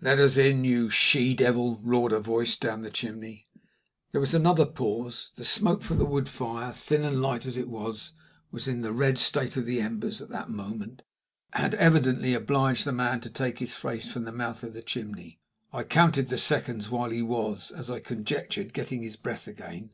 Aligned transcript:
"Let 0.00 0.20
us 0.20 0.36
in, 0.36 0.62
you 0.62 0.90
she 0.90 1.34
devil!" 1.34 1.80
roared 1.82 2.12
a 2.12 2.20
voice 2.20 2.54
down 2.54 2.82
the 2.82 2.88
chimney. 2.90 3.46
There 4.12 4.20
was 4.20 4.32
another 4.32 4.64
pause. 4.64 5.32
The 5.34 5.44
smoke 5.44 5.82
from 5.82 5.98
the 5.98 6.04
wood 6.04 6.28
fire, 6.28 6.72
thin 6.72 7.02
and 7.02 7.20
light 7.20 7.46
as 7.46 7.56
it 7.56 7.66
was 7.68 8.12
in 8.64 8.82
the 8.82 8.92
red 8.92 9.18
state 9.18 9.56
of 9.56 9.66
the 9.66 9.80
embers 9.80 10.22
at 10.22 10.28
that 10.28 10.48
moment, 10.48 11.02
had 11.54 11.74
evidently 11.74 12.32
obliged 12.32 12.84
the 12.84 12.92
man 12.92 13.20
to 13.22 13.28
take 13.30 13.58
his 13.58 13.74
face 13.74 14.08
from 14.12 14.22
the 14.22 14.30
mouth 14.30 14.62
of 14.62 14.72
the 14.72 14.82
chimney. 14.82 15.40
I 15.72 15.82
counted 15.82 16.28
the 16.28 16.38
seconds 16.38 16.88
while 16.88 17.10
he 17.10 17.20
was, 17.22 17.72
as 17.72 17.90
I 17.90 17.98
conjectured, 17.98 18.72
getting 18.72 19.02
his 19.02 19.16
breath 19.16 19.48
again. 19.48 19.90